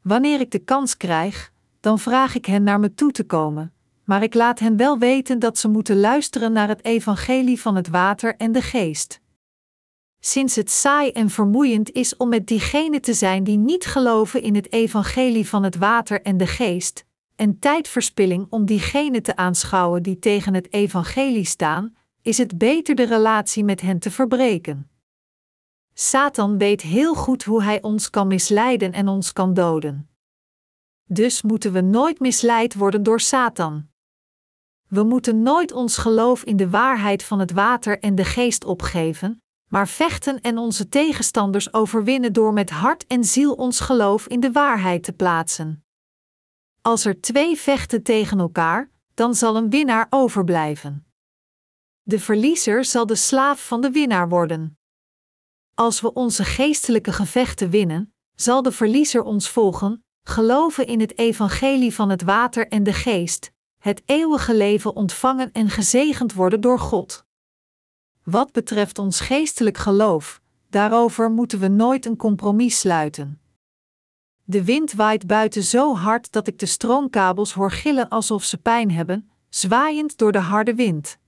[0.03, 3.72] Wanneer ik de kans krijg, dan vraag ik hen naar me toe te komen,
[4.05, 7.88] maar ik laat hen wel weten dat ze moeten luisteren naar het evangelie van het
[7.88, 9.19] water en de geest.
[10.20, 14.54] Sinds het saai en vermoeiend is om met diegenen te zijn die niet geloven in
[14.54, 17.04] het evangelie van het water en de geest,
[17.36, 23.04] en tijdverspilling om diegenen te aanschouwen die tegen het evangelie staan, is het beter de
[23.04, 24.90] relatie met hen te verbreken.
[25.94, 30.08] Satan weet heel goed hoe hij ons kan misleiden en ons kan doden.
[31.04, 33.88] Dus moeten we nooit misleid worden door Satan.
[34.88, 39.42] We moeten nooit ons geloof in de waarheid van het water en de geest opgeven,
[39.70, 44.52] maar vechten en onze tegenstanders overwinnen door met hart en ziel ons geloof in de
[44.52, 45.84] waarheid te plaatsen.
[46.82, 51.06] Als er twee vechten tegen elkaar, dan zal een winnaar overblijven.
[52.02, 54.78] De verliezer zal de slaaf van de winnaar worden.
[55.74, 61.94] Als we onze geestelijke gevechten winnen, zal de verliezer ons volgen, geloven in het evangelie
[61.94, 67.28] van het water en de geest, het eeuwige leven ontvangen en gezegend worden door God.
[68.31, 73.41] Wat betreft ons geestelijk geloof, daarover moeten we nooit een compromis sluiten.
[74.45, 78.91] De wind waait buiten zo hard dat ik de stroomkabels hoor gillen alsof ze pijn
[78.91, 81.18] hebben, zwaaiend door de harde wind.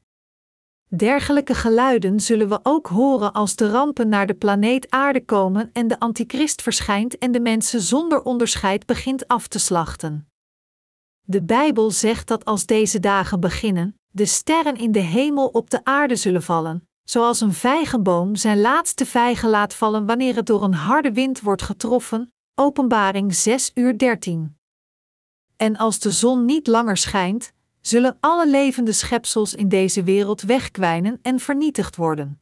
[0.89, 5.89] Dergelijke geluiden zullen we ook horen als de rampen naar de planeet Aarde komen en
[5.89, 10.29] de antichrist verschijnt en de mensen zonder onderscheid begint af te slachten.
[11.23, 15.85] De Bijbel zegt dat als deze dagen beginnen, de sterren in de hemel op de
[15.85, 20.75] aarde zullen vallen, zoals een vijgenboom zijn laatste vijgen laat vallen wanneer het door een
[20.75, 22.33] harde wind wordt getroffen.
[22.55, 24.57] Openbaring 6 uur 13.
[25.57, 31.19] En als de zon niet langer schijnt, zullen alle levende schepsels in deze wereld wegkwijnen
[31.23, 32.41] en vernietigd worden.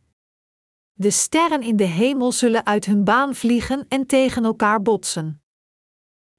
[0.93, 5.43] De sterren in de hemel zullen uit hun baan vliegen en tegen elkaar botsen.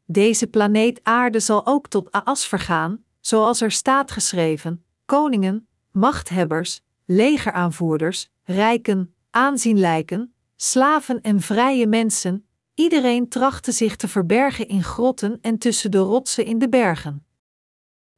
[0.06, 8.30] Deze planeet Aarde zal ook tot aas vergaan, zoals er staat geschreven: koningen, machthebbers, legeraanvoerders,
[8.44, 15.92] rijken, aanzienlijken, slaven en vrije mensen, iedereen trachtte zich te verbergen in grotten en tussen
[15.92, 17.26] de rotsen in de bergen.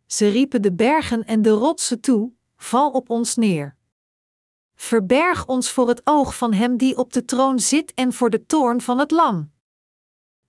[0.05, 3.75] Ze riepen de bergen en de rotsen toe: val op ons neer.
[4.75, 8.45] Verberg ons voor het oog van hem die op de troon zit en voor de
[8.45, 9.51] toorn van het lam.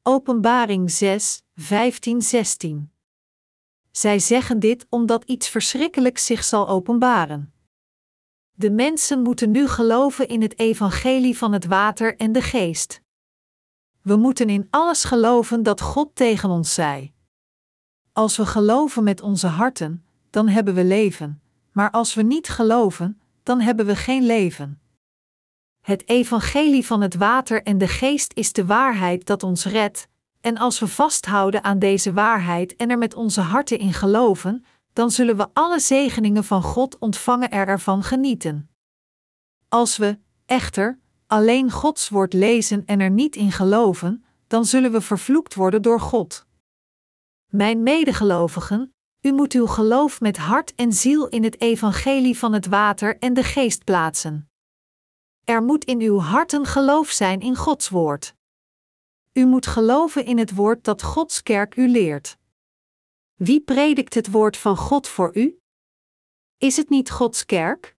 [0.02, 2.92] Openbaring 6, 15, 16.
[3.90, 7.53] Zij zeggen dit omdat iets verschrikkelijks zich zal openbaren.
[8.56, 13.00] De mensen moeten nu geloven in het evangelie van het water en de geest.
[14.02, 17.12] We moeten in alles geloven dat God tegen ons zei.
[18.12, 21.42] Als we geloven met onze harten, dan hebben we leven,
[21.72, 24.80] maar als we niet geloven, dan hebben we geen leven.
[25.80, 30.08] Het evangelie van het water en de geest is de waarheid dat ons redt,
[30.40, 35.10] en als we vasthouden aan deze waarheid en er met onze harten in geloven, dan
[35.10, 38.70] zullen we alle zegeningen van God ontvangen en ervan genieten.
[39.68, 45.00] Als we, echter, alleen Gods woord lezen en er niet in geloven, dan zullen we
[45.00, 46.46] vervloekt worden door God.
[47.50, 52.66] Mijn medegelovigen, u moet uw geloof met hart en ziel in het evangelie van het
[52.66, 54.48] water en de geest plaatsen.
[55.44, 58.34] Er moet in uw harten geloof zijn in Gods woord.
[59.32, 62.38] U moet geloven in het woord dat Gods kerk u leert.
[63.34, 65.58] Wie predikt het woord van God voor u?
[66.58, 67.96] Is het niet Gods kerk?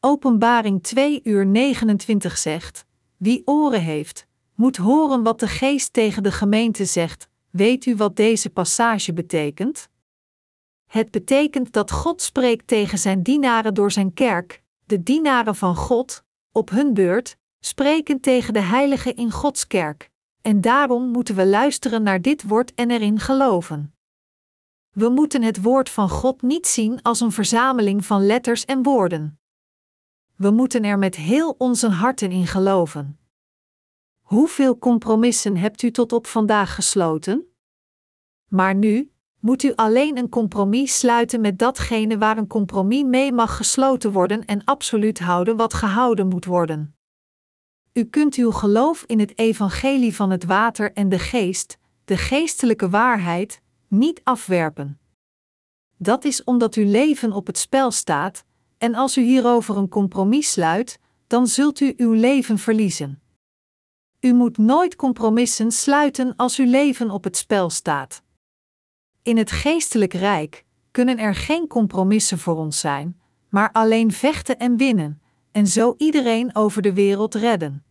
[0.00, 2.86] Openbaring 2 uur 29 zegt:
[3.16, 7.28] Wie oren heeft, moet horen wat de geest tegen de gemeente zegt.
[7.50, 9.88] Weet u wat deze passage betekent?
[10.86, 16.24] Het betekent dat God spreekt tegen zijn dienaren door zijn kerk, de dienaren van God,
[16.52, 20.10] op hun beurt, spreken tegen de heiligen in Gods kerk.
[20.42, 23.94] En daarom moeten we luisteren naar dit woord en erin geloven.
[24.90, 29.40] We moeten het woord van God niet zien als een verzameling van letters en woorden.
[30.36, 33.18] We moeten er met heel onze harten in geloven.
[34.20, 37.44] Hoeveel compromissen hebt u tot op vandaag gesloten?
[38.48, 43.56] Maar nu moet u alleen een compromis sluiten met datgene waar een compromis mee mag
[43.56, 46.94] gesloten worden en absoluut houden wat gehouden moet worden.
[47.92, 52.88] U kunt uw geloof in het evangelie van het water en de geest, de geestelijke
[52.88, 55.00] waarheid, niet afwerpen.
[55.96, 58.44] Dat is omdat uw leven op het spel staat,
[58.78, 63.22] en als u hierover een compromis sluit, dan zult u uw leven verliezen.
[64.20, 68.22] U moet nooit compromissen sluiten als uw leven op het spel staat.
[69.22, 74.76] In het geestelijk rijk kunnen er geen compromissen voor ons zijn, maar alleen vechten en
[74.76, 75.22] winnen,
[75.52, 77.84] en zo iedereen over de wereld redden.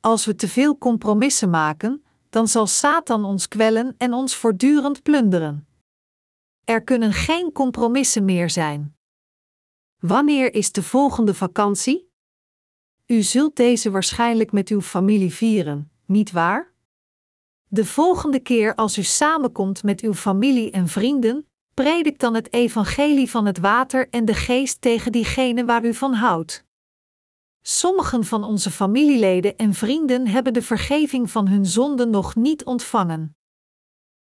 [0.00, 5.66] Als we te veel compromissen maken, dan zal Satan ons kwellen en ons voortdurend plunderen.
[6.64, 8.96] Er kunnen geen compromissen meer zijn.
[9.98, 12.10] Wanneer is de volgende vakantie?
[13.06, 16.72] U zult deze waarschijnlijk met uw familie vieren, niet waar?
[17.68, 23.30] De volgende keer als u samenkomt met uw familie en vrienden, predik dan het evangelie
[23.30, 26.65] van het water en de geest tegen diegene waar u van houdt.
[27.68, 33.36] Sommigen van onze familieleden en vrienden hebben de vergeving van hun zonden nog niet ontvangen.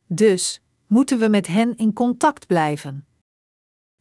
[0.07, 3.07] Dus moeten we met hen in contact blijven.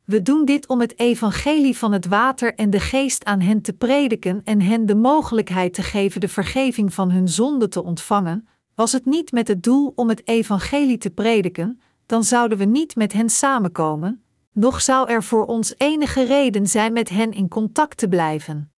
[0.06, 3.74] We doen dit om het evangelie van het water en de geest aan hen te
[3.74, 8.48] prediken en hen de mogelijkheid te geven de vergeving van hun zonde te ontvangen.
[8.76, 12.96] Was het niet met het doel om het evangelie te prediken, dan zouden we niet
[12.96, 14.24] met hen samenkomen,
[14.54, 18.72] nog zou er voor ons enige reden zijn met hen in contact te blijven.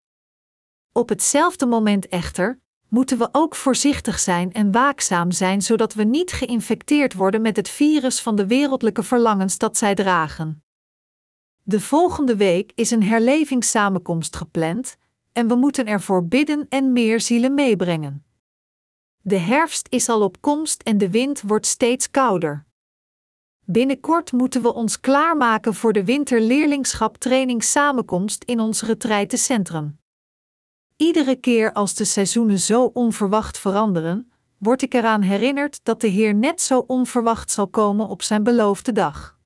[0.94, 6.32] Op hetzelfde moment echter moeten we ook voorzichtig zijn en waakzaam zijn, zodat we niet
[6.32, 10.64] geïnfecteerd worden met het virus van de wereldlijke verlangens dat zij dragen.
[11.64, 14.98] De volgende week is een herlevingssamenkomst gepland
[15.32, 18.26] en we moeten ervoor bidden en meer zielen meebrengen.
[19.22, 22.66] De herfst is al op komst en de wind wordt steeds kouder.
[23.66, 30.00] Binnenkort moeten we ons klaarmaken voor de winterleerlingschap trainingssamenkomst in ons retreitencentrum.
[31.02, 36.36] Iedere keer als de seizoenen zo onverwacht veranderen, word ik eraan herinnerd dat de Heer
[36.36, 39.40] net zo onverwacht zal komen op zijn beloofde dag.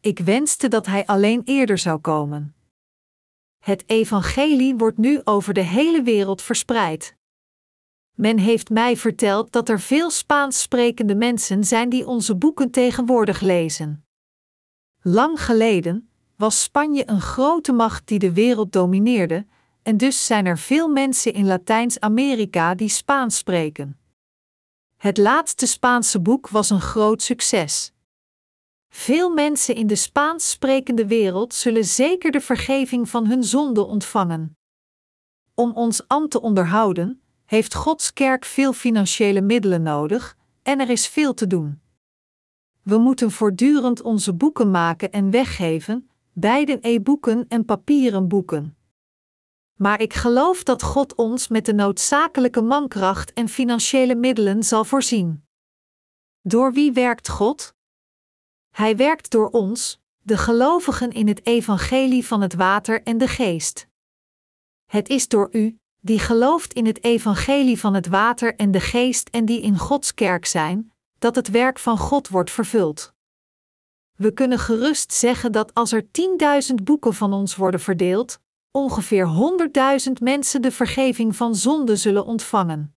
[0.00, 2.54] Ik wenste dat Hij alleen eerder zou komen.
[3.58, 7.16] Het evangelie wordt nu over de hele wereld verspreid.
[8.14, 13.40] Men heeft mij verteld dat er veel Spaans sprekende mensen zijn die onze boeken tegenwoordig
[13.40, 14.04] lezen.
[15.02, 19.46] Lang geleden was Spanje een grote macht die de wereld domineerde,
[19.86, 23.98] en dus zijn er veel mensen in Latijns-Amerika die Spaans spreken.
[24.96, 27.92] Het laatste Spaanse boek was een groot succes.
[28.88, 34.56] Veel mensen in de Spaans sprekende wereld zullen zeker de vergeving van hun zonde ontvangen.
[35.54, 41.06] Om ons ambt te onderhouden, heeft Gods kerk veel financiële middelen nodig en er is
[41.08, 41.80] veel te doen.
[42.82, 48.76] We moeten voortdurend onze boeken maken en weggeven, beide e-boeken en papieren boeken.
[49.76, 55.46] Maar ik geloof dat God ons met de noodzakelijke mankracht en financiële middelen zal voorzien.
[56.42, 57.74] Door wie werkt God?
[58.70, 63.88] Hij werkt door ons, de gelovigen in het evangelie van het water en de geest.
[64.86, 69.28] Het is door u, die gelooft in het evangelie van het water en de geest
[69.28, 73.14] en die in Gods kerk zijn, dat het werk van God wordt vervuld.
[74.16, 76.06] We kunnen gerust zeggen dat als er
[76.68, 78.40] 10.000 boeken van ons worden verdeeld,
[78.76, 79.28] ongeveer
[80.06, 82.96] 100.000 mensen de vergeving van zonde zullen ontvangen.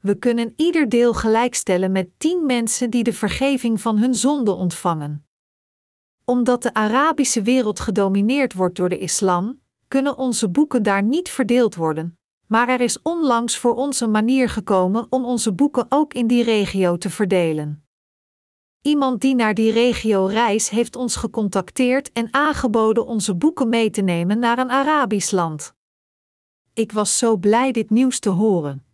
[0.00, 5.26] We kunnen ieder deel gelijkstellen met 10 mensen die de vergeving van hun zonde ontvangen.
[6.24, 11.74] Omdat de Arabische wereld gedomineerd wordt door de islam, kunnen onze boeken daar niet verdeeld
[11.74, 16.26] worden, maar er is onlangs voor ons een manier gekomen om onze boeken ook in
[16.26, 17.81] die regio te verdelen.
[18.82, 24.00] Iemand die naar die regio reist heeft ons gecontacteerd en aangeboden onze boeken mee te
[24.00, 25.74] nemen naar een Arabisch land.
[26.72, 28.84] Ik was zo blij dit nieuws te horen.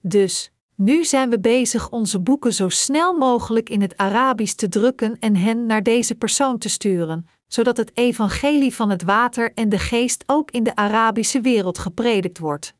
[0.00, 5.18] Dus, nu zijn we bezig onze boeken zo snel mogelijk in het Arabisch te drukken
[5.18, 9.78] en hen naar deze persoon te sturen, zodat het evangelie van het water en de
[9.78, 12.74] geest ook in de Arabische wereld gepredikt wordt.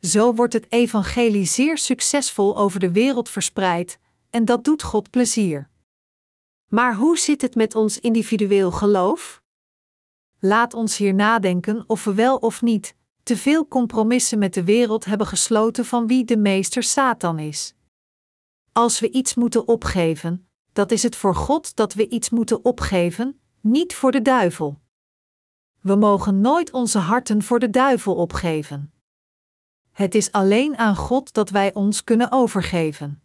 [0.00, 3.98] Zo wordt het evangelie zeer succesvol over de wereld verspreid,
[4.30, 5.68] en dat doet God plezier.
[6.68, 9.42] Maar hoe zit het met ons individueel geloof?
[10.38, 15.04] Laat ons hier nadenken of we wel of niet te veel compromissen met de wereld
[15.04, 17.74] hebben gesloten van wie de meester Satan is.
[18.72, 23.40] Als we iets moeten opgeven, dat is het voor God dat we iets moeten opgeven,
[23.60, 24.80] niet voor de duivel.
[25.80, 28.92] We mogen nooit onze harten voor de duivel opgeven.
[29.92, 33.22] Het is alleen aan God dat wij ons kunnen overgeven.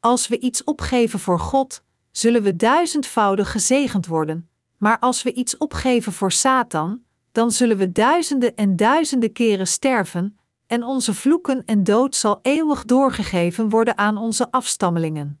[0.00, 5.56] Als we iets opgeven voor God, zullen we duizendvoudig gezegend worden, maar als we iets
[5.56, 11.84] opgeven voor Satan, dan zullen we duizenden en duizenden keren sterven, en onze vloeken en
[11.84, 15.40] dood zal eeuwig doorgegeven worden aan onze afstammelingen.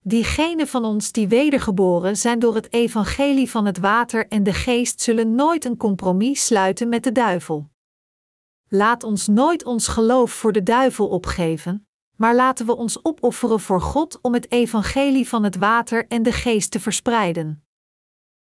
[0.00, 5.00] Diegenen van ons die wedergeboren zijn door het evangelie van het water en de geest
[5.00, 7.68] zullen nooit een compromis sluiten met de duivel.
[8.68, 11.86] Laat ons nooit ons geloof voor de duivel opgeven,
[12.16, 16.32] maar laten we ons opofferen voor God om het evangelie van het water en de
[16.32, 17.63] geest te verspreiden.